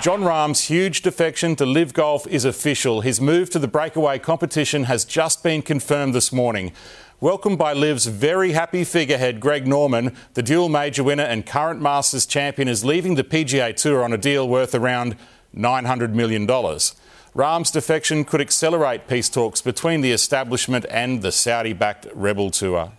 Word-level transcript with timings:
Jon 0.00 0.22
Rahm's 0.22 0.68
huge 0.68 1.02
defection 1.02 1.56
to 1.56 1.66
LIV 1.66 1.92
Golf 1.92 2.26
is 2.28 2.44
official. 2.44 3.00
His 3.00 3.20
move 3.20 3.50
to 3.50 3.58
the 3.58 3.66
breakaway 3.66 4.20
competition 4.20 4.84
has 4.84 5.04
just 5.04 5.42
been 5.42 5.60
confirmed 5.60 6.14
this 6.14 6.32
morning. 6.32 6.72
Welcomed 7.20 7.58
by 7.58 7.72
LIV's 7.72 8.06
very 8.06 8.52
happy 8.52 8.84
figurehead, 8.84 9.40
Greg 9.40 9.66
Norman, 9.66 10.14
the 10.34 10.42
dual 10.42 10.68
major 10.68 11.02
winner 11.02 11.24
and 11.24 11.44
current 11.44 11.80
Masters 11.82 12.26
champion 12.26 12.68
is 12.68 12.84
leaving 12.84 13.16
the 13.16 13.24
PGA 13.24 13.74
Tour 13.74 14.04
on 14.04 14.12
a 14.12 14.18
deal 14.18 14.48
worth 14.48 14.72
around 14.72 15.16
$900 15.56 16.12
million. 16.12 16.46
Rahm's 17.34 17.72
defection 17.72 18.24
could 18.24 18.40
accelerate 18.40 19.08
peace 19.08 19.28
talks 19.28 19.60
between 19.60 20.00
the 20.00 20.12
establishment 20.12 20.86
and 20.90 21.22
the 21.22 21.32
Saudi 21.32 21.72
backed 21.72 22.06
Rebel 22.14 22.52
Tour. 22.52 22.92